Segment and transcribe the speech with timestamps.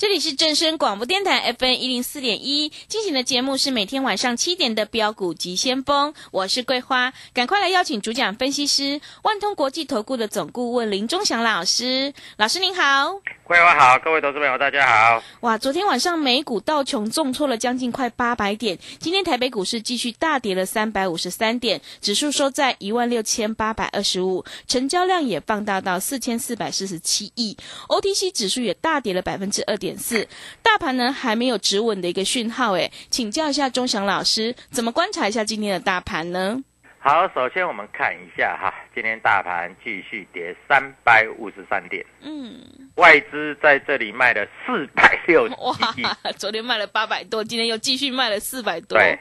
[0.00, 13.20] 这里是正声广播电台 FM 一零四点一进行的节目是每天晚上七点的标股及先锋，我是桂花，赶快来邀请主讲分析师万通国际投顾的总顾问林忠祥老师，老师您好。
[13.44, 15.22] 桂花好，各位投资朋友大家好。
[15.40, 27.54] 哇，昨天晚上美股道琼重挫了将近快八百点，今天台北股市继续大跌了三百五十三点，指数收在一万六千八百二十五，成交量也放大到四千四百四十七亿
[27.88, 30.26] ，OTC 指数也大跌了百分之二点四，
[30.62, 36.62] 大盘呢还没有止稳的一个讯号，诶，请教一下钟祥老师，怎么观察一下今天的大盘呢？
[37.02, 42.60] 好，首先我们看一下哈，今天大盘继续跌三百五十三点，嗯，
[42.96, 49.18] 外资在这里卖了四百六十哇亿，，昨天卖了八百多，今天又继续卖了四百多，对，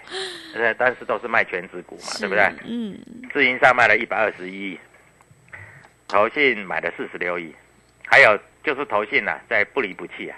[0.56, 2.54] 呃，但是都是卖全指股嘛，是对不对？
[2.66, 3.00] 嗯，
[3.32, 4.80] 自营商卖了一百二十一亿，
[6.10, 7.56] 投信买了四十六亿，
[8.06, 10.38] 还有就是投信呐、在不离不弃啊。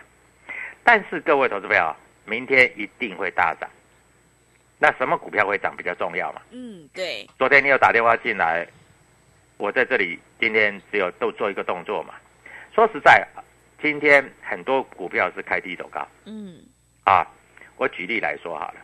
[0.84, 3.69] 但是各位投资朋友，明天一定会大涨。
[4.80, 6.42] 那什么股票会涨比较重要嘛？
[6.52, 8.68] 嗯，对，昨天你有打电话进来，
[9.58, 12.16] 我在这里今天只有都做一个动作嘛。
[12.74, 13.28] 说实在，
[13.81, 16.59] 今天很多股票是开低走高嗯，
[17.03, 17.28] 啊。
[17.78, 18.75] 我举例来说好了，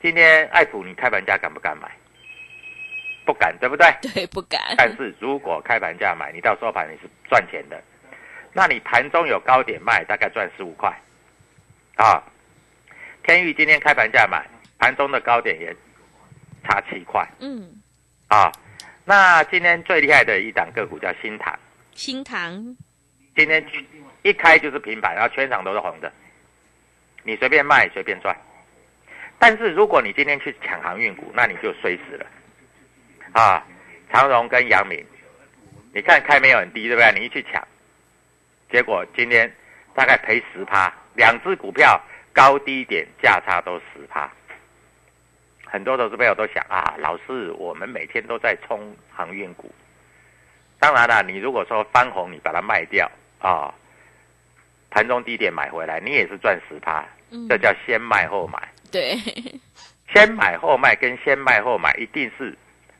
[0.00, 1.90] 今天爱普你开盘价敢不敢买？
[3.26, 3.86] 不敢，对不对？
[4.00, 7.78] 对，不敢，但是如果开盘价买，你到收盘你是赚钱的，
[8.52, 10.90] 那你盘中有高点卖，大概赚十五块
[11.96, 12.22] 啊。
[13.24, 14.44] 天域今天开盘价买，
[14.78, 15.74] 盘中的高点也
[16.64, 17.80] 差七块嗯，
[18.28, 18.50] 啊。
[19.04, 21.58] 那今天最厉害的一档个股叫新塘，
[21.94, 22.76] 新塘，
[23.36, 23.64] 今天
[24.22, 26.12] 一开就是平盘，然后全场都是红的，
[27.22, 28.36] 你随便卖随便赚。
[29.38, 32.26] 但是如果你今天去抢航运股，那你就衰死了
[33.32, 33.66] 啊！
[34.12, 35.04] 长荣跟阳明，
[35.92, 37.12] 你看开没有很低，对不对？
[37.18, 37.66] 你一去抢，
[38.70, 39.52] 结果今天
[39.94, 42.00] 大概赔十趴，两只股票
[42.32, 44.30] 高低点价差都十趴。
[45.64, 49.72] 很多投资朋友都想啊，老师，我们每天都在冲航运股，
[50.78, 53.72] 当然了，你如果说翻红，你把它卖掉啊，
[54.90, 57.48] 盘中低点买回来，你也是赚十趴，嗯。
[57.48, 58.68] 这叫先卖后买。
[58.90, 59.16] 对，
[60.12, 62.54] 先买后卖跟先卖后买一定是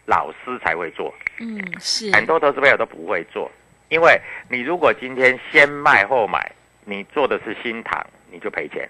[0.06, 3.50] 老师才会做，嗯，是，很多投资朋友都不会做，
[3.90, 6.50] 因为你如果今天先卖后买，
[6.84, 8.86] 你做的是新塘，你就赔钱；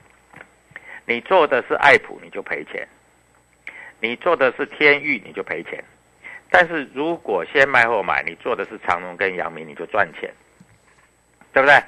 [1.06, 2.86] 你做的是爱普，你就赔钱；
[4.00, 5.82] 你做的是天域，你就赔钱。
[6.50, 10.32] 但是如果先卖后买，你做的是长荣跟阳明，你就赚钱，
[11.52, 11.82] 对不对？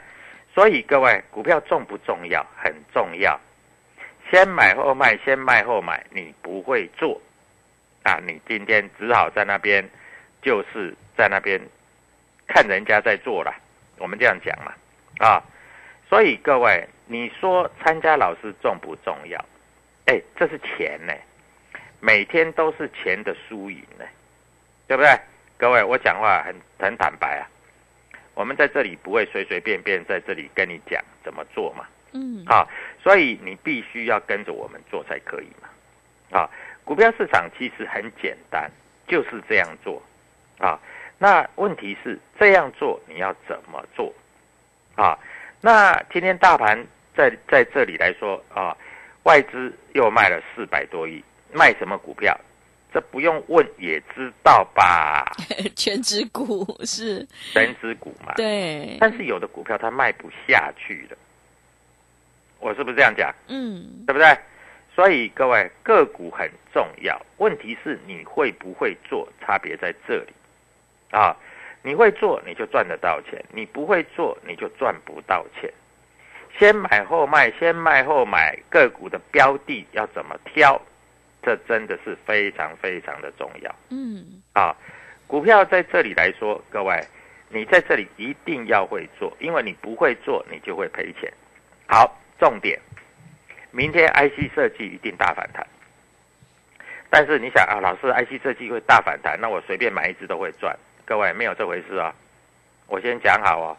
[0.55, 2.47] 所以各位，股票重不重要？
[2.57, 3.39] 很重要。
[4.31, 7.21] 先买后卖，先卖后买，你不会做
[8.05, 8.19] 啊！
[8.27, 9.85] 你今天只好在那边，
[10.41, 11.61] 就是在那边
[12.47, 13.55] 看人家在做了。
[13.99, 14.73] 我们这样讲嘛，
[15.19, 15.43] 啊，
[16.15, 19.45] 所以各位，你说参加老师重不重要？
[20.07, 21.13] 哎，这是钱呢，
[21.99, 24.05] 每天都是钱的输赢呢，
[24.87, 25.11] 对不对？
[25.59, 27.43] 各位，我讲话很很坦白啊，
[28.35, 31.85] 我们在这里不会随随便便在这里跟你讲怎么做嘛。
[32.13, 32.65] 嗯，啊，
[33.03, 36.39] 所以你必须要跟着我们做才可以嘛。
[36.39, 36.49] 啊，
[36.85, 38.71] 股票市场其实很简单，
[39.09, 40.01] 就是这样做。
[40.59, 40.79] 啊，
[41.19, 44.15] 那问题是这样做你要怎么做？
[45.65, 46.79] 那今天大盘
[47.17, 48.77] 在在这里来说啊，
[49.23, 51.25] 外资又卖了四百多亿，
[51.55, 52.39] 卖什么股票？
[52.93, 55.25] 这不用问也知道吧？
[55.75, 58.35] 全指股是全指股嘛？
[58.37, 61.17] 对，但是有的股票它卖不下去的，
[62.61, 63.35] 我是不是这样讲？
[63.49, 64.39] 嗯，对不对？
[64.95, 70.33] 所以各位个股很重要，问题是你会不会做，差别在这里
[71.11, 71.35] 啊。
[71.87, 75.71] 你会做你就赚得到钱，你不会做你就赚不到钱。
[76.59, 80.81] 先买后卖，先卖后买，个股的标的要怎么挑？
[81.43, 83.75] 这真的是非常非常的重要。
[83.91, 84.75] 嗯，啊，
[85.27, 86.99] 股票在这里来说，各位，
[87.51, 91.31] 你在这里一定要会做，因为你不会做，你就会赔钱。
[91.87, 92.81] 好，重点，
[93.73, 95.67] 明天 IC 设计一定大反弹。
[97.11, 100.75] 但是你想啊，老师，IC 设计会大反弹，那我随便买一只都会赚。
[101.07, 102.15] 各位没有这回事啊！
[102.87, 103.77] 我先讲好哦，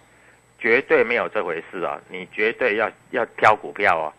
[0.60, 2.00] 绝对没有这回事啊！
[2.07, 4.13] 你绝对要要挑股票哦。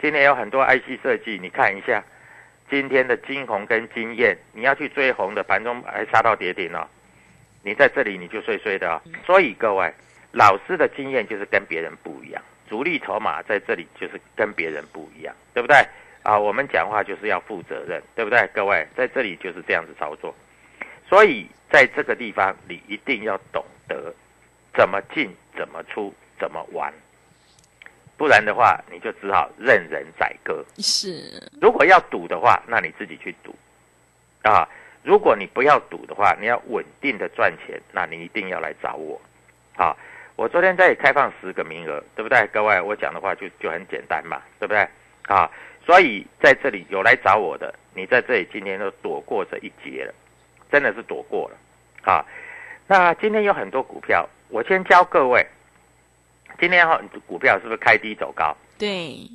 [0.00, 2.02] 今天有很多 IC 设计，你看一下
[2.68, 6.86] 今天的金红跟金燕，你要去追红的，盘中还杀到跌停哦。
[7.62, 9.00] 你在这里你就碎碎的哦。
[9.24, 9.92] 所以各位，
[10.32, 15.76] 老师的经验就是跟别人不一样，主力筹码在这里就是跟别人不一样，对不对？
[16.24, 18.44] 啊，我们讲话就是要负责任，对不对？
[18.52, 20.34] 各位在这里就是这样子操作。
[21.08, 24.14] 所以在这个地方，你一定要懂得
[24.76, 26.94] 怎么进、怎么出、怎么玩，
[28.16, 30.64] 不然的话，你就只好任人宰割。
[30.78, 33.52] 是，如果要赌的话，那你自己去赌
[34.42, 34.68] 啊。
[35.02, 39.20] 如果你不要赌的话，你要稳定的赚钱，那你一定要来找我
[39.74, 39.96] 啊。
[40.36, 42.46] 我昨天在开放十个名额，对不对？
[42.52, 44.88] 各位，我讲的话就就很简单嘛，对不对？
[45.26, 45.50] 啊，
[45.84, 50.14] 所以在这里有来找我的，你在这里今天都躲过这一劫了。
[50.72, 51.56] 真的是躲过了，
[52.04, 52.24] 啊，
[52.86, 55.44] 那今天有很多股票，我先教各位，
[56.58, 58.56] 今天哈股票是不是开低走高？
[58.78, 59.28] 对，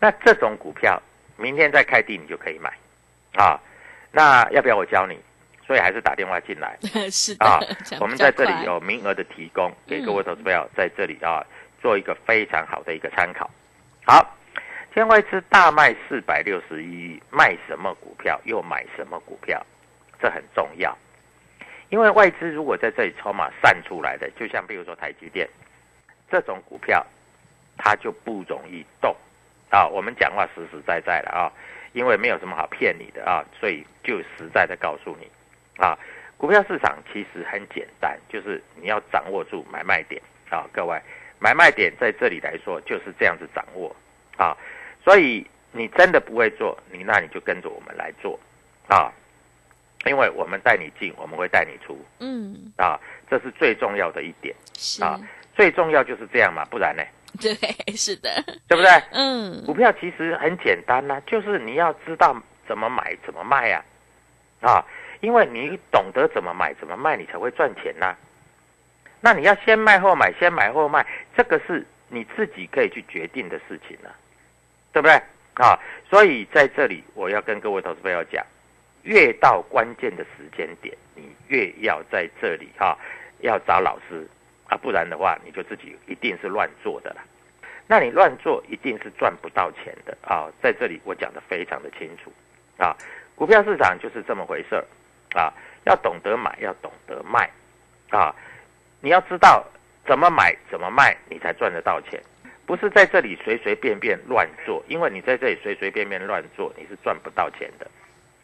[0.00, 1.00] 那这种股票
[1.36, 2.72] 明天再开低你就可以买，
[3.34, 3.60] 啊，
[4.10, 5.18] 那要不要我教你？
[5.66, 6.78] 所以还是打电话进来
[7.10, 7.58] 是的啊，
[7.98, 11.44] 我们在这里有名额的提供给各位嗯投资朋友，在这里啊
[11.82, 13.50] 做一个非常好的一个参考。
[14.04, 19.60] 好，今天外资大卖四百六十一亿，卖什么股票又买什么股票？
[20.22, 20.96] 这很重要，
[21.88, 25.48] 因为外资如果在这里筹码散出来的，就像比如说台积电
[26.28, 27.04] 这种股票，
[27.76, 29.14] 它就不容易动
[29.70, 29.86] 啊。
[29.86, 31.52] 我们讲话实实在在的啊，
[31.92, 35.30] 因为没有什么好骗你的啊，所以就实在的告诉你
[35.76, 35.96] 啊，
[36.36, 41.00] 股票市场其实很简单，就是你要掌握住买卖点啊，各位
[41.38, 43.94] 买卖点在这里来说就是这样子掌握
[44.36, 44.56] 啊，
[45.04, 48.38] 所以你真的不会做，你那你就跟着我们来做
[48.88, 49.12] 啊。
[50.06, 52.98] 因为我们带你进，我们会带你出嗯，啊，
[53.28, 55.18] 这是最重要的一点是，啊。
[55.54, 57.02] 最重要就是这样嘛，不然呢，
[57.40, 57.54] 对，
[57.96, 58.30] 是的，
[58.68, 58.90] 对不对？
[59.12, 62.36] 嗯，股票其实很简单呐、就是你要知道
[62.68, 63.82] 怎么买、怎么卖呀、
[64.60, 64.84] 啊，
[65.20, 68.14] 因为你懂得怎么买、怎么卖，你才会赚钱呐、
[69.22, 74.10] 那你要先卖后买，先买后卖，这个是你自己可以去决定的事情呐、
[74.92, 75.14] 对不对？
[75.54, 75.78] 啊，
[76.10, 78.44] 所以在这里我要跟各位投资朋友讲，
[79.06, 82.98] 越到关键的时间点，你越要在这里哈、
[83.38, 84.26] 要找老师
[84.66, 87.24] 啊，不然的话你就自己一定是乱做的啦。
[87.86, 90.50] 那你乱做一定是赚不到钱的啊！
[90.60, 92.32] 在这里我讲的非常的清楚
[92.82, 92.96] 啊，
[93.36, 94.84] 股票市场就是这么回事儿
[95.40, 97.48] 啊，要懂得买，要懂得卖
[98.10, 98.34] 啊，
[99.00, 99.64] 你要知道
[100.04, 102.20] 怎么买怎么卖，你才赚得到钱，
[102.66, 107.88] 不是在这里随随便便乱做，因为你在这里随随便便乱做，你是赚不到钱的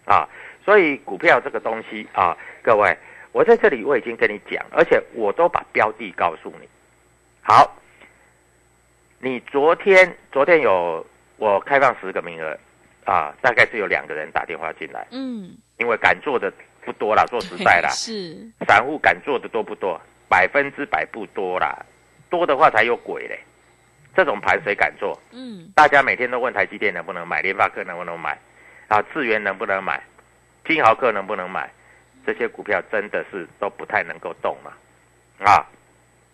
[0.05, 0.29] 啊。
[0.65, 2.97] 所以股票这个东西啊，各位，
[3.33, 6.69] 我在这里我已经跟你讲，而且我都把标的告诉你。
[7.41, 7.77] 好，
[9.19, 11.05] 你昨天昨天有
[11.37, 12.57] 我开放十个名额
[13.05, 16.53] 啊，大概是有两个人打电话进来，嗯，因为敢做的
[16.85, 20.01] 不多啦，说实在啦， 是，散户敢做的多不多？
[20.29, 21.85] 百分之百不多啦，
[22.31, 23.39] 多的话才有鬼嘞。
[24.15, 25.19] 这种盘谁敢做？
[25.33, 28.39] 嗯，大家每天都问台积电能不能买，联发科能不能买，
[28.93, 30.03] 啊，智源能不能买，
[30.67, 31.71] 金豪客能不能买？
[32.27, 34.77] 这些股票真的是都不太能够动了，
[35.47, 35.65] 啊，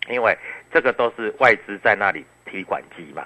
[0.09, 0.37] 因为
[0.73, 3.25] 这个都是外资在那里提款机嘛，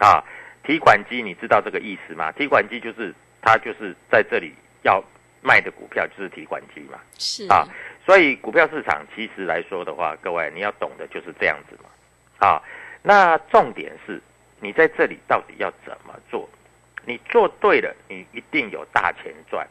[0.00, 0.22] 啊，
[0.62, 2.30] 提款机你知道这个意思吗？
[2.32, 5.02] 提款机就是它就是在这里要
[5.40, 7.66] 卖的股票就是提款机嘛，是，啊，
[8.04, 12.62] 所以股票市场其实来说的话，各位你要懂的就是这样子嘛，啊，
[13.00, 14.20] 那重点是
[14.60, 16.46] 你在这里到底要怎么做？
[17.04, 19.66] 你做对了，你一定有大钱赚；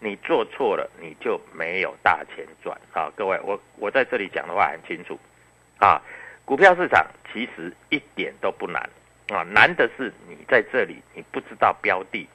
[0.00, 3.12] 你做错了，你就没有大钱赚啊！
[3.14, 5.18] 各位，我我在这里讲的话很清楚
[5.78, 6.00] 啊，
[6.44, 8.82] 股票市场其实一点都不难
[9.28, 12.28] 啊，难的是你在这里你不知道标的，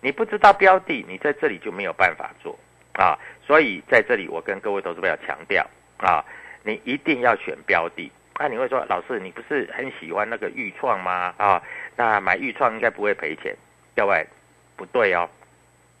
[0.00, 2.58] 你不知道标的，你在这里就没有办法做
[2.92, 3.18] 啊。
[3.46, 5.66] 所以在这里我跟各位投资朋友强调
[5.98, 6.24] 啊，
[6.62, 8.10] 你一定要选标的。
[8.40, 11.34] 那你会说，老师你不是很喜欢那个豫创吗？
[11.36, 11.62] 啊，
[11.94, 13.54] 那买豫创应该不会赔钱。
[13.94, 14.26] 各位，
[14.76, 15.28] 不对哦，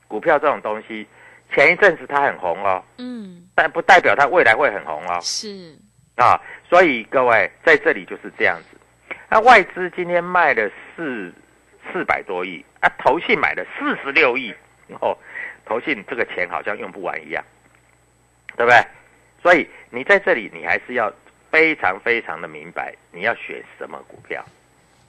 [0.08, 1.06] 股票这种东西。
[1.52, 5.18] 前一阵子它很红哦，嗯，但不代表它未来会很红哦。
[5.20, 5.76] 是
[6.16, 8.78] 啊，所以各位在这里就是这样子。
[9.28, 11.30] 那外资今天卖了四
[11.92, 14.54] 四百多亿啊，投信买了四十六亿
[15.02, 15.14] 哦，
[15.66, 17.44] 投信这个钱好像用不完一样，
[18.56, 18.82] 对不对？
[19.42, 21.12] 所以你在这里，你还是要
[21.50, 24.44] 非常非常的明白你要选什么股票。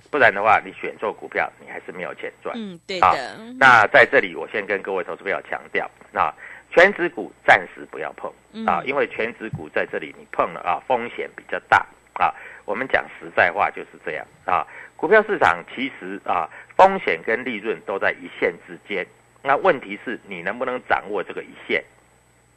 [0.10, 2.54] 不然的话，你选错股票，你还是没有钱赚。
[2.58, 3.38] 嗯，对的。
[3.58, 6.36] 那在这里，我先跟各位投资朋友强调，啊，
[6.70, 8.30] 全指股暂时不要碰
[8.68, 12.36] 啊，因为全指股在这里你碰了啊，风险比较大啊。
[12.66, 14.68] 我们讲实在话就是这样啊，
[14.98, 19.08] 股票市场其实啊，风险跟利润都在一线之间。
[19.42, 21.82] 那问题是你能不能掌握这个一线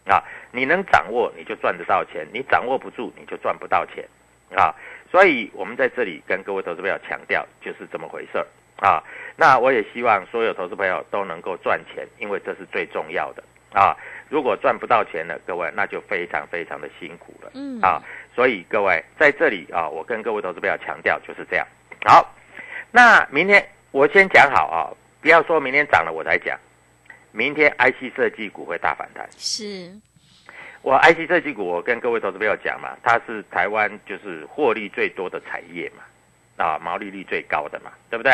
[0.07, 0.23] 啊？
[0.53, 4.07] 你能掌握，你就赚得到钱；你掌握不住，你就赚不到钱
[4.55, 4.75] 啊。
[5.11, 8.47] 所以，我们在这里跟各位投资朋友强调，就是这么回事儿
[8.85, 9.03] 啊。
[9.37, 13.43] 那我也希望所有投资朋友都能够赚钱，因为这是最重要的
[13.73, 13.97] 啊。
[14.29, 18.03] 如果赚不到钱了，各位那就非常非常的辛苦了，嗯啊。
[18.35, 21.67] 所以各位在这里啊，我跟各位投资朋友强调就是这样。
[22.05, 22.35] 好，
[22.91, 24.91] 那明天我先讲好啊，
[25.23, 26.59] 不要说明天涨了我才讲，
[27.37, 29.29] 明天 IC 设计股会大反弹。
[29.37, 29.91] 是。
[30.83, 38.33] 我 IC 设计股，我跟各位投资朋友讲嘛，它是台湾就是获利最多的产业嘛，啊，毛利率最高的嘛，对不对？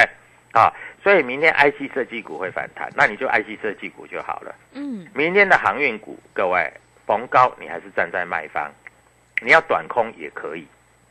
[0.53, 0.71] 啊，
[1.03, 4.55] 所以明天 IC 设计股会反弹，那你就 IC 设计股就好了。
[4.73, 6.71] 嗯，明天的航运股，各位
[7.07, 8.71] 逢高你还是站在卖方，
[9.41, 10.67] 你要短空也可以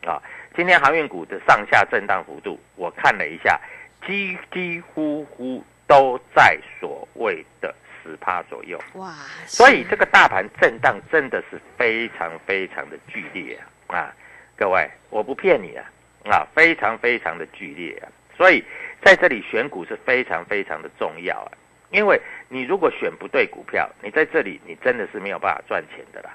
[0.06, 0.22] 啊。
[0.58, 3.58] 今天航运股的上下震荡幅度，我看了一下，
[4.06, 7.76] 几几乎乎都在所谓的。
[8.02, 9.14] 十趴左右哇，
[9.46, 13.98] 所以这个大盘震荡真的是非常非常的剧烈啊！
[13.98, 14.16] 啊，
[14.56, 15.86] 各位，我不骗你啊，
[16.32, 18.08] 啊，非常非常的剧烈啊！
[18.36, 18.64] 所以
[19.04, 21.52] 在这里选股是非常非常的重要啊，
[21.92, 26.34] 因为你如果选不对股票，你在这里你真的是没有办法赚钱的啦，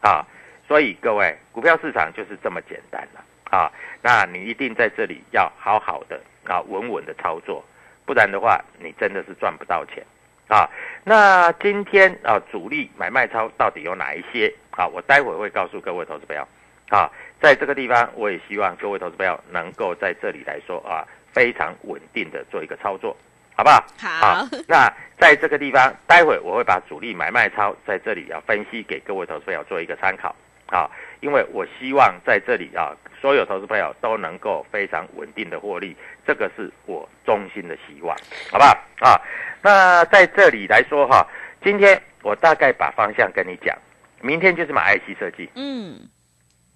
[0.00, 0.26] 啊！
[0.66, 3.22] 所以各位，股票市场就是这么简单了
[3.56, 3.70] 啊！
[4.00, 7.62] 那你一定在这里要好好的啊，稳稳的操作，
[8.04, 10.04] 不然的话，你真的是赚不到钱。
[10.48, 10.68] 啊，
[11.04, 14.52] 那今天啊，主力买卖超到底有哪一些？
[14.72, 16.46] 啊，我待会会告诉各位投资朋友。
[16.90, 23.16] 啊，在这个地方，我也希望各位投资朋友能够在这里来说啊，非常稳定的做一个操作，
[23.56, 23.82] 好不好？
[23.98, 24.46] 好。
[24.68, 30.36] 那在这个地方，待会我会把主力买卖超在这里要分析给各位投资朋友做一个参考。
[30.66, 30.90] 啊，
[31.22, 38.14] 因为我希望在这里啊，所有投资朋友都能够非常稳定的获利，这个是我衷心的希望，
[38.50, 38.76] 好不好？
[39.00, 39.20] 啊。
[39.62, 41.24] 那在这里来说哈，
[41.62, 43.78] 今天我大概把方向跟你讲，
[44.20, 45.48] 明天就是买 IC 设计。
[45.54, 45.96] 嗯，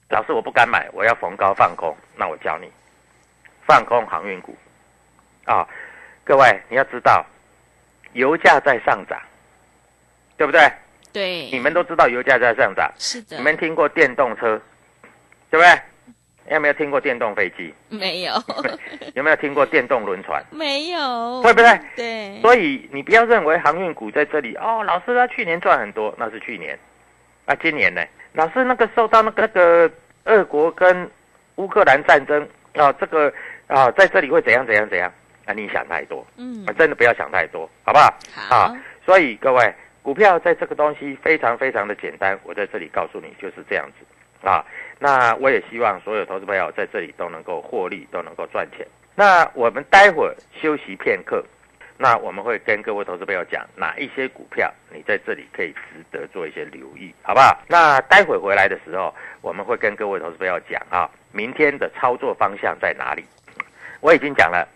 [0.09, 1.97] 老师我不敢买，我要逢高放空。
[2.17, 2.71] 那我教你，
[3.67, 4.57] 放空航运股。
[5.45, 5.69] 啊，
[6.23, 7.27] 各位你要知道，
[8.13, 9.21] 油价在上涨，
[10.37, 10.71] 对不对？
[11.17, 11.49] 对。
[11.51, 12.93] 你们都知道油价在上涨。
[12.99, 13.39] 是的。
[13.39, 14.61] 你们听过电动车，
[15.51, 15.81] 对不对？
[16.55, 17.75] 有没有听过电动飞机？
[17.89, 18.35] 没有。
[19.15, 20.45] 有没有听过电动轮船？
[20.51, 21.81] 没有，对不对？
[21.97, 22.41] 对。
[22.43, 26.79] 所以你不要认为航运股在这里哦，老师他去年赚很多，那是去年。
[27.47, 28.05] 啊，今年呢？
[28.35, 29.91] 老师那个受到那个那个
[30.25, 31.11] 俄国跟
[31.57, 33.33] 乌克兰战争啊，这个
[33.67, 35.11] 啊在这里会怎样怎样怎样？
[35.47, 36.25] 啊，你想太多。
[36.37, 36.65] 嗯。
[36.67, 38.15] 啊，真的不要想太多，好不好？
[38.35, 38.57] 好。
[38.57, 39.75] 啊，所以各位，
[40.07, 44.65] 股票在这个东西非常非常的简单，我在这里告诉你就是这样子啊。
[45.01, 48.87] 那我也希望所有投资朋友在这里都能够获利，都能够赚钱。
[49.17, 51.45] 那我们待会儿休息片刻，
[51.99, 57.61] 那我们会跟各位投资朋友讲哪一些股票你在这里可以值得做一些留意，好不好？
[57.67, 63.25] 那待会回来的时候，我们会跟各位投资朋友讲啊，明天的操作方向在哪里？
[64.01, 64.69] 我已经讲了，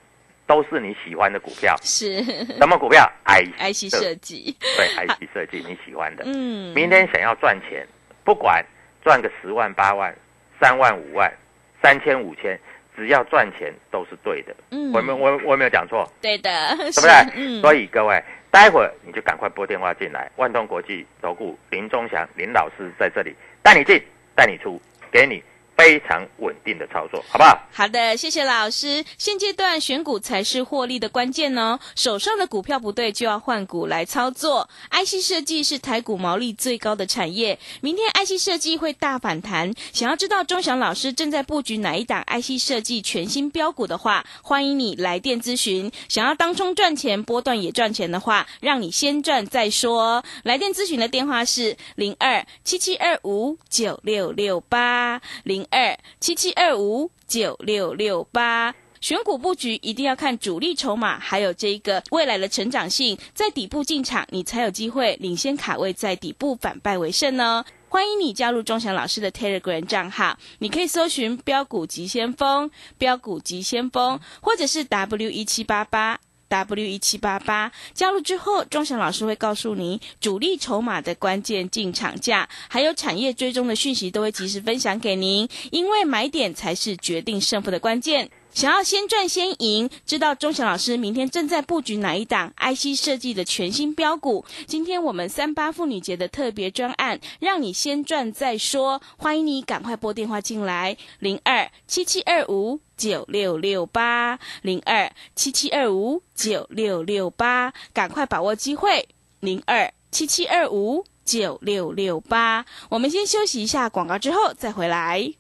[0.51, 2.25] 都是你喜欢的股票，是
[2.59, 7.87] 什么股票？I I C 设计，对 I C 设计你喜欢的，嗯，明天想要赚钱，
[8.25, 8.65] 不管。
[9.03, 10.15] 赚个十万八万
[10.61, 11.33] 三万五万
[11.81, 12.61] 三千五千，
[12.95, 14.55] 只要赚钱都是对的。
[14.73, 16.07] 嗯，我没我我没有讲错。
[16.21, 17.11] 对的，对不对？
[17.35, 17.63] 嗯。
[17.63, 23.99] 所以各位，待会儿你就赶快拨电话进来，万通国际投顾林忠祥林老师在这里带你进
[24.35, 24.79] 带你出，
[25.11, 25.43] 给你。
[25.81, 27.59] 非常稳定的操作，好不好？
[27.73, 29.03] 好的，谢谢老师。
[29.17, 34.69] 现阶段选股才是获利的关键哦，手上的股票不对，就要换股来操作。
[34.91, 39.73] IC 设计是台股毛利最高的产业，明天 IC 设计会大反弹。
[39.91, 45.91] 想要知道钟祥老师正在布局哪一档 IC 设计全新标股的话，欢迎你来电咨询。
[46.11, 50.23] 想要当冲赚钱，波段也赚钱的话，让你先赚再说。
[50.43, 55.67] 来电咨询的电话是零二七七二五九六六八零。
[55.71, 67.65] 二七七二五九六六八，选股布局一定要看主力筹码，还有这个未来的成长性，在底部进场，你才有机会领先卡位，在底部反败为胜呢。
[67.89, 76.21] 欢迎你加入钟祥老师的 Telegram 账号，你可以搜寻“标股急先锋”、“标股急先锋”，或者是 W 一七八八。
[76.51, 85.49] W 一七八八加入之后，庄祥老师会告诉您主力筹码的关键进场价，还有产业追踪的讯息，都会及时分享给您。
[85.71, 88.29] 因为买点才是决定胜负的关键。
[88.53, 94.45] 想要先赚先赢，知道钟祥老师明天正在布局哪一档 IC 设计的全新标股？
[94.67, 99.01] 今天我们三八妇女节的特别专案，让你先赚再说。
[99.17, 112.67] 欢迎你赶快拨电话进来，零二七七二五九六六八，零二七七二五九六六八，赶快把握机会，零二七七二五九六六八。
[112.89, 115.33] 我们先休息一下广告，之后再回来。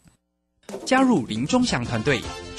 [0.86, 2.20] 加入林钟祥团队，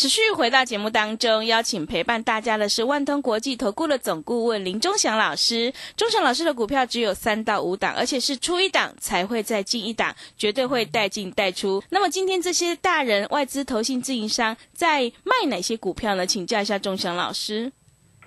[0.00, 5.70] 持续回到节目当中，邀请陪伴大家的是万通国际投顾的总顾问林忠祥老师。
[5.94, 11.84] 忠祥老师的股票只有三到五档，而且是出一档才会再进一档，绝对会带进带出。
[11.90, 16.24] 那么今天这些大人、外资、投信、自营商在卖哪些股票呢？
[16.24, 17.70] 请教一下忠祥老师。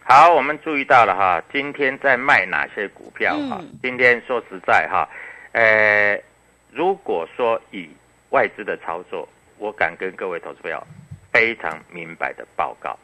[0.03, 3.59] 好，我们注意到了哈，今天在卖哪些股票哈？
[3.81, 5.09] 今天说实在哈，
[5.53, 6.21] 呃，
[6.71, 7.89] 如果说以
[8.29, 10.79] 外资的操作，我敢跟各位投资朋友。
[11.34, 12.98] 非常明白的报告，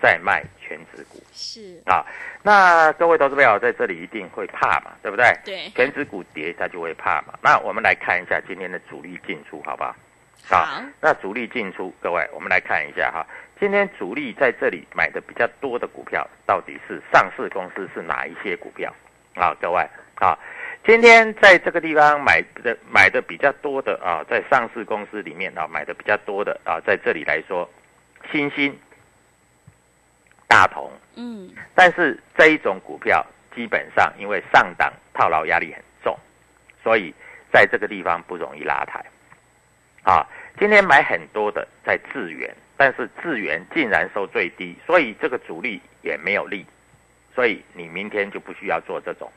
[0.00, 2.04] 在卖全指股是啊，
[2.42, 5.34] 那各位投资朋友在这里一定会怕嘛，对不对？
[5.44, 7.32] 对，全指股跌，他就会怕嘛。
[7.42, 9.96] 那我们来看一下今天的主力进出，好不好？
[10.46, 13.26] 好，那主力进出，各位我们来看一下哈，
[13.58, 18.94] 今天主力在这里买的比较多的股票，到底是上市公司是哪一些股票
[19.34, 19.56] 啊？
[19.58, 19.80] 各位
[20.16, 20.38] 啊。
[20.86, 27.66] 今天在这个地方买的买的比较多的啊，在上市公司里面啊买的比较多的啊，在这里来说，
[28.30, 28.78] 新兴、
[30.46, 33.24] 大同，嗯，但是这一种股票
[33.56, 36.14] 基本上因为上档套牢压力很重，
[36.82, 37.14] 所以
[37.50, 39.02] 在这个地方不容易拉抬。
[40.02, 46.66] 啊，今天买很多的在智源，但是智源竟然收最低，所以这个主力也没有力，
[47.34, 49.32] 所以你明天就不需要做这种，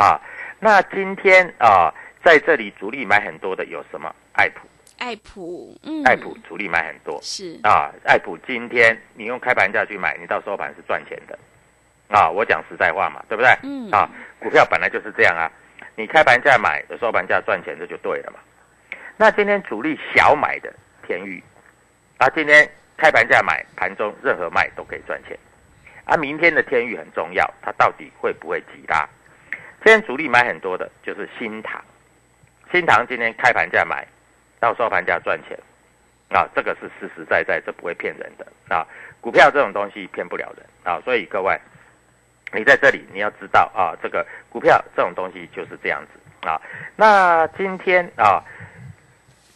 [0.00, 0.20] 啊。
[0.58, 4.14] 那今天啊，在这里主力买很多的有什么？
[4.32, 11.38] 爱普，爱普，嗯，爱普主力买很多，是啊，爱普今天你用开盘价去买，你到收盘是赚钱的，
[12.08, 13.50] 啊，我讲实在话嘛，对不对？
[13.62, 14.08] 嗯，啊，
[14.38, 15.50] 股票本来就是这样啊，
[15.96, 18.38] 你开盘价买，收盘价赚钱这就对了嘛。
[19.16, 20.72] 那今天主力小买的
[21.06, 21.42] 天域，
[22.18, 25.38] 啊，今天开盘价买，盘中任何卖都可以赚钱，
[26.04, 29.08] 啊，明天的天域很重要，它到底会不会急拉？
[29.82, 31.82] 今天主力买很多的，就是新塘。
[32.70, 34.06] 新塘今天开盘价买，
[34.60, 35.58] 到收盘价赚钱，
[36.28, 38.86] 啊，这个是实实在在，这不会骗人的啊。
[39.22, 41.58] 股票这种东西骗不了人啊，所以各位，
[42.52, 46.60] 你在这里你要知道啊，这个股票这种东西就是这样子啊。
[46.94, 48.44] 那今天啊，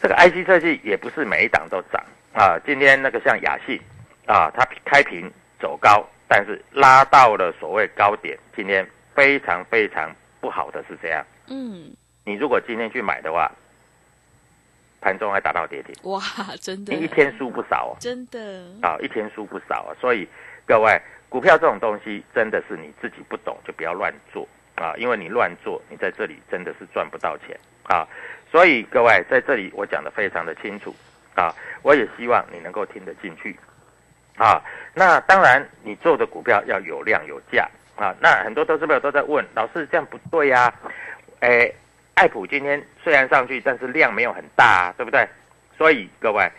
[0.01, 2.59] 这个 IC 设计也不是每一档都涨啊。
[2.65, 3.79] 今天那个像雅信
[4.27, 8.89] 啊，它开平走高，但是拉到了所谓高点，今天。
[9.15, 13.51] 非常非常不好的是这样，嗯，你如果今天去买的话，
[15.01, 16.21] 盘中还达到跌停，哇，
[16.61, 20.29] 真的，你一天输不少哦，真的，啊，一天输不少啊，所以
[20.67, 24.47] 各位，股票这种东西真的是你自己不懂就不要乱做。
[24.77, 27.57] 啊，因为你乱做，你在这里真的是赚不到钱。
[27.85, 28.05] 啊，
[28.51, 30.93] 所以各位在这里我讲的非常的清楚。
[31.37, 33.57] 啊，我也希望你能够听得进去。
[34.37, 34.61] 啊，
[34.93, 37.71] 那当然你做的股票要有量有价。
[37.97, 40.73] 啊，那很多投资朋友都在问老师，这样不对呀？
[41.41, 41.71] 哎，
[42.15, 45.29] 爱普今天虽然上去，但是量没有很大，对不对？
[45.77, 46.51] 所以各位，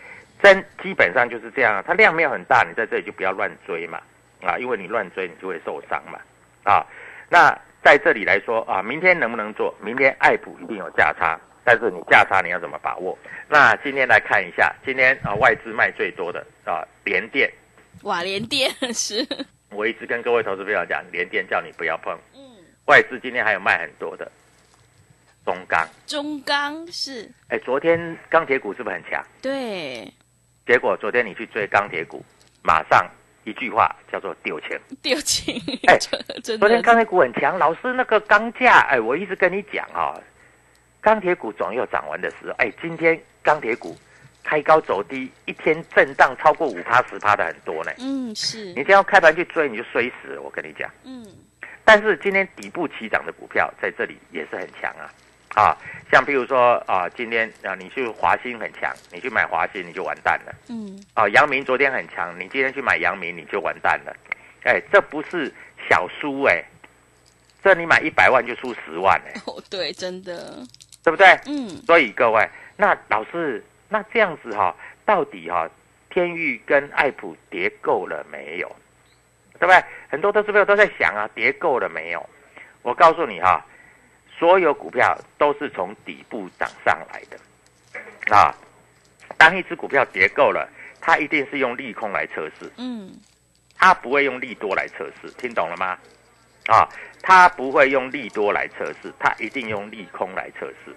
[0.42, 4.00] 真基本上就是这样啊，它量没有很大，你在这里就不要乱追嘛，
[4.42, 6.18] 啊，因为你乱追你就会受伤嘛，
[6.64, 6.86] 啊，
[7.28, 7.50] 那
[7.82, 9.74] 在这里来说啊，明天能不能做？
[9.80, 13.16] 明天爱普一定有价差，但是你价差你要怎么把握？
[13.48, 17.50] 那今天来看一下，今天啊外资卖最多的啊联电，
[18.02, 19.26] 哇，连电 是，
[19.70, 22.40] 我一直跟各位投资朋友讲，联电叫你不要碰，嗯，
[22.86, 24.30] 外资今天还有卖很多的
[25.44, 29.24] 中钢，中钢是，哎，昨天钢铁股是不是很强？
[29.42, 30.12] 对，
[30.66, 32.24] 结果昨天你去追钢铁股，
[32.62, 33.08] 马上
[33.44, 34.80] 一句话叫做丢钱。
[35.02, 35.54] 丢钱，
[35.88, 35.98] 哎
[36.58, 40.14] 昨天钢铁股很强，老师那个钢价，哎，我一直跟你讲哦、
[41.00, 42.52] 钢铁股总有涨完的时候。
[42.58, 43.96] 哎，今天钢铁股
[44.46, 47.90] 开高走低，一天震荡超过五趴十趴的很多呢。
[47.98, 50.40] 嗯，是你，这样开盘去追，你就衰死了。
[50.40, 51.26] 我跟你讲，嗯，
[51.84, 55.10] 但是今天底部起涨的股票在这里也是很强啊。
[55.56, 55.76] 啊，
[56.12, 60.54] 像譬如说啊，今天啊，你去华兴很强，你去买华兴你就完蛋了。
[60.68, 64.14] 嗯，啊，阳明昨天很强，你今天去买阳明你就完蛋了。
[64.64, 65.52] 哎，这不是
[65.88, 66.62] 小输哎，
[67.64, 70.56] 这你买一百万就输十万哎， 哦，对，真的，
[71.02, 71.26] 对不对？
[71.46, 73.64] 嗯，所以各位，那老师，
[73.96, 75.66] 那这样子哈、到底哈、
[76.10, 78.76] 天域跟爱普跌够了没有？
[79.58, 79.82] 对不对？
[80.10, 82.28] 很多投资朋友都在想啊，跌够了没有？
[82.82, 83.64] 我告诉你哈、
[84.38, 88.54] 所有股票都是从底部涨上来的啊。
[89.38, 90.68] 当一只股票跌够了，
[91.00, 93.10] 它一定是用利空来测试，嗯，
[93.78, 95.98] 它不会用利多来测试，听懂了吗？
[96.66, 96.86] 啊，
[97.22, 100.94] 它不会用利多来测试，它一定用利空来测试。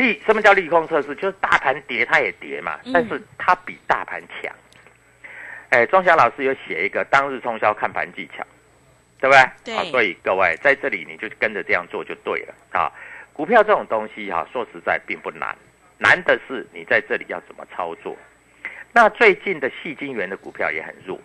[0.00, 1.14] 利什么叫利空测试？
[1.16, 4.52] 就是大盘跌它也跌嘛，嗯但是它比大盘强。
[5.68, 8.44] 哎，庄祥老师有写一个当日冲销看盘技巧，
[9.20, 9.72] 对不对？
[9.72, 12.90] 对啊，所以各位在这里你就跟着这样做就对了啊。
[13.32, 15.56] 股票这种东西哈、说实在并不难，
[15.98, 18.16] 难的是你在这里要怎么操作。
[18.92, 21.18] 那最近的细金元的股票也很弱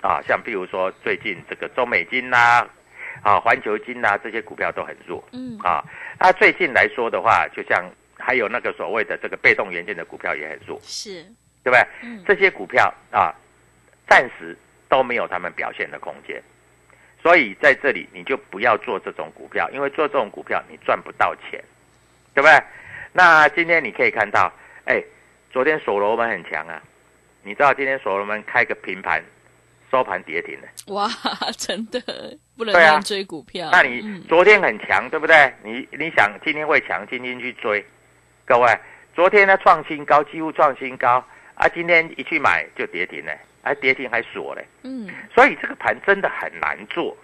[0.00, 2.66] 啊，像比如说最近这个中美金呐、
[3.22, 5.84] 啊，环球金呐、这些股票都很弱嗯，啊。
[6.18, 7.84] 那最近来说的话，就像
[8.20, 11.22] 还有那个所谓的这个被动元件的股票也很弱，是，
[11.64, 11.86] 对不对？
[12.02, 13.34] 嗯，这些股票啊，
[14.08, 14.56] 暂时
[14.88, 16.42] 都没有他们表现的空间。
[17.22, 21.62] 所以在这里你就不要做这种股票，因为做这种股票你赚不到钱，
[22.34, 22.62] 对不对？
[23.12, 24.50] 那今天你可以看到，
[24.84, 25.02] 哎，
[25.50, 26.80] 昨天所罗门很强啊，
[27.42, 29.22] 你知道今天所罗门开个平盘，
[29.90, 30.68] 收盘跌停了。
[30.94, 31.10] 哇，
[31.58, 32.00] 真的
[32.56, 35.52] 不能追股票，那你嗯昨天很强，对不对？
[35.62, 37.84] 你你想今天会强，今天去追，
[38.50, 38.66] 各位，
[39.14, 43.32] 昨天呢创新高，几乎创新高啊，今天一去买就跌停了，
[43.62, 47.16] 还跌停还锁嘞，嗯，所以这个盘真的很难做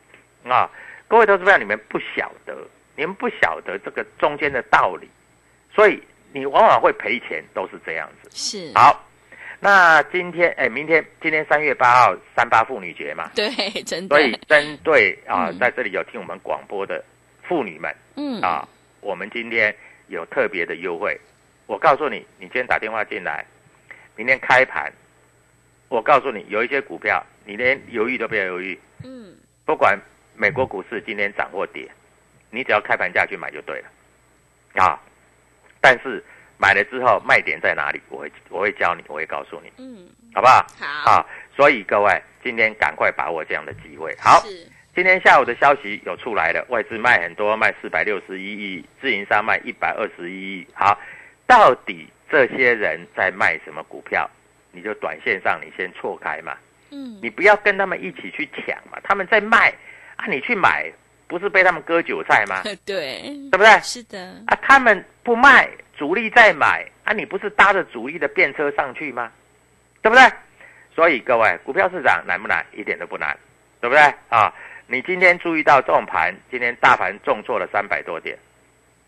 [0.44, 0.70] 啊！
[1.08, 2.56] 各位投资者，你们不晓得，
[2.94, 5.10] 你们不晓得这个中间的道理，
[5.74, 6.00] 所以
[6.32, 8.30] 你往往会赔钱，都是这样子。
[8.32, 9.04] 是，好，
[9.58, 13.48] 那今天哎，明天今天三月八号三八妇女节嘛，对，
[13.82, 14.14] 真的。
[14.14, 15.58] 所，以针对啊，嗯。
[15.58, 17.04] 在这里有听我们广播的
[17.42, 18.68] 妇女们嗯，啊，
[19.00, 19.74] 我们今天
[20.08, 21.18] 有特别的优惠。
[21.66, 23.44] 我告诉你，你今天打电话进来，
[24.14, 24.92] 明天开盘，
[25.88, 29.98] 我告诉你，有一些股票你连犹豫都不要犹豫，嗯，不管
[30.34, 31.90] 美国股市今天涨或跌，
[32.50, 35.00] 你只要开盘价去买就对了啊。
[35.80, 36.22] 但是
[36.58, 40.66] 买了之后卖点在哪里，我会我会教你，我会告诉你，嗯，好不好？
[40.78, 44.14] 好，啊，所以各位今天赶快把握这样的机会。
[44.20, 50.66] 好，是，今天下午的消息有出来了，外资卖很多，卖四百六十一亿，自营商卖一百二十一亿。
[50.72, 50.98] 好，
[51.46, 54.26] 到底这些人在卖什么股票？
[54.72, 56.56] 你就短线上你先错开嘛，
[56.92, 58.98] 嗯，你不要跟他们一起去抢嘛。
[59.04, 59.70] 他们在卖
[60.16, 60.90] 啊，你去买，
[61.26, 62.62] 不是被他们割韭菜吗？
[62.86, 63.68] 对，对不对？
[63.82, 69.30] 是的，啊，他们不卖，主力在买啊，你不是搭着主力的便车上去吗？
[70.00, 70.24] 对不对？
[70.94, 72.64] 所以各位，股票市场难不难？
[72.72, 73.36] 一点都不难，
[73.78, 74.50] 对不对啊？
[74.88, 78.38] 你今天注意到这种盘，今天大盘重挫了三百多点，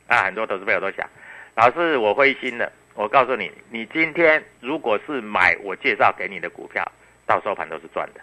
[0.08, 1.08] 啊，很多投资朋友都想，
[1.54, 2.70] 老师我灰心了。
[2.94, 6.84] 我告诉你，你今天如果是买我介绍给你的股票，
[7.24, 8.20] 到收盘都是赚的。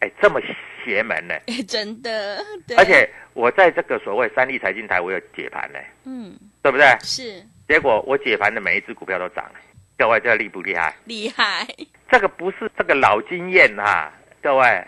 [0.00, 0.38] 哎，这么
[0.84, 1.34] 邪门呢？
[1.48, 6.86] 哎真的，对，而且我在这个所谓三立财经台，我有解盘呢，嗯，对不对？
[7.00, 9.54] 是结果我解盘的每一只股票都涨了，
[9.96, 10.94] 各位这厉不厉害？
[11.06, 11.66] 厉害，
[12.10, 14.86] 这个不是这个老经验哈、各位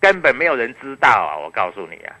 [0.00, 1.36] 根本没有人知道啊！
[1.36, 2.14] 我告诉你啊，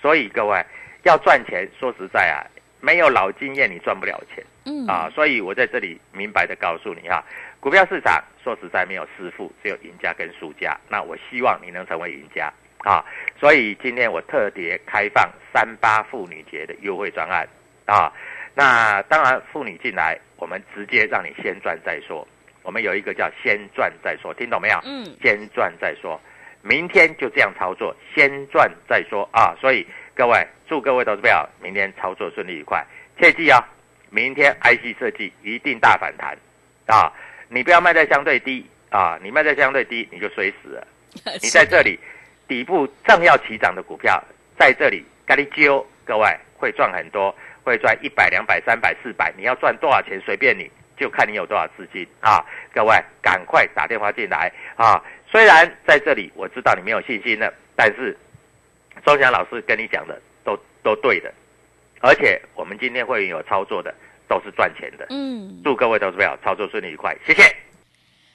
[0.00, 0.64] 所以各位
[1.04, 2.42] 要赚钱，说实在啊，
[2.80, 5.10] 没有老经验你赚不了钱嗯，啊！
[5.14, 7.24] 所以我在这里明白的告诉你啊、
[7.60, 10.78] 股票市场说实在没有师傅，只有赢家跟输家。
[10.88, 13.04] 那我希望你能成为赢家啊！
[13.38, 17.48] 所以今天我特别开放三八妇女节的优惠专案
[17.86, 18.12] 啊！
[18.54, 22.26] 那当然，妇女进来，我们直接让你先赚再说
[22.62, 24.78] 我们有一个叫先赚再说，听懂没有？
[24.84, 26.20] 嗯，先赚再说，
[26.62, 29.54] 明天就这样操作，先赚再说啊！
[29.60, 32.84] 所以各位，祝各位投资票明天操作顺利愉快，
[33.18, 33.58] 切记啊，
[34.10, 36.38] 明天 IC 设计一定大反弹
[36.86, 37.12] 啊！
[37.48, 40.86] 你不要卖在相对低啊，你卖在相对低你就衰死了。
[41.42, 41.98] 你在这里
[42.46, 44.22] 底部正要起涨的股票，
[44.56, 52.44] 在这里咖喱揪，各位会赚很多，会赚一百、两百、三百、四百，你要赚多少钱随便你，就看你有多少资金啊！
[52.72, 55.02] 各位赶快打电话进来啊！
[55.32, 58.14] 虽然在这里我知道你没有信心了，但是
[59.06, 61.32] 周翔老师跟你讲的都都对的，
[62.00, 63.94] 而且我们今天会员有操作的
[64.28, 65.06] 都是赚钱的。
[65.08, 67.44] 嗯，祝各位投资朋友操作顺利愉快，谢谢。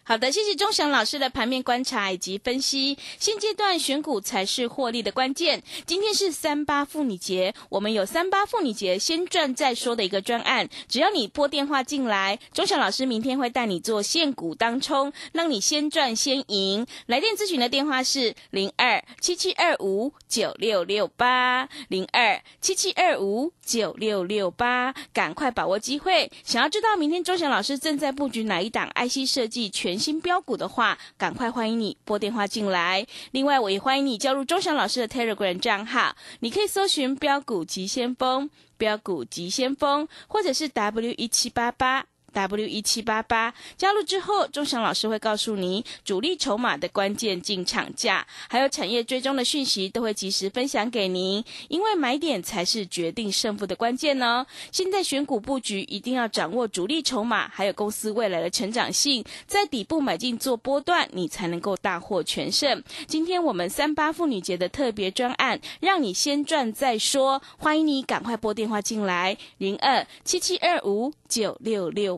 [0.09, 2.97] 好的，谢谢钟祥老师的盘面观察以及分析。
[3.19, 5.61] 现阶段选股才是获利的关键。
[5.85, 10.69] 今天是三八妇女节，我们有三八妇女节先赚再说的一个专案。
[10.87, 16.87] 只要你拨电话进来，钟祥老师明天会带你做现股当冲，让你先赚先赢。
[17.07, 26.31] 来电咨询的电话是零二七七二五九六六八零二七七二五九六六八，赶快把握机会。
[26.45, 33.05] 想要知道明天周翔老师正在布局哪一档 IC 设计全新标股的话，赶快欢迎你拨电话进来。
[33.31, 42.05] 另外，我也欢迎你加入周翔老师的 Telegram 账号，你可以搜寻“标股急先锋”、“标股急先锋”，或者是 W 一七八八。
[42.37, 51.43] W 一七八八加入之后，钟祥老师会告诉你主力筹码的关键进场价，还有产业追踪的讯息，都会及时分享给您。
[51.67, 54.45] 因为买点才是决定胜负的关键呢。
[54.71, 62.83] 现在选股布局一定要掌握主力筹码，还有公司未来的成长性，在底部买进做波段，你才能够大获全胜。
[63.07, 72.17] 今天我们三八妇女节的特别专案，让你先赚再说，欢迎你赶快拨电话进来，零二七七二五九六六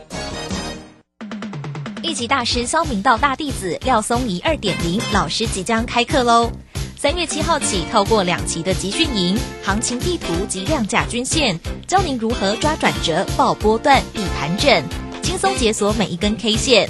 [2.11, 6.51] 一级大师肖明道大弟子廖松怡二点零老师即将开课喽！
[6.97, 14.83] 三月七号起，透过两期的集训营、行情地图及量价均线，教您如何抓转折、报波段、避盘整，
[15.23, 16.89] 轻松解锁每一根 K 线。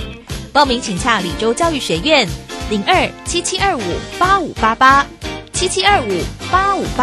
[0.51, 2.27] 报名请洽李州教育学院
[2.71, 3.81] 零二七七二五
[4.17, 5.05] 八五八八
[5.53, 6.19] 七七二五
[6.51, 6.99] 八五八。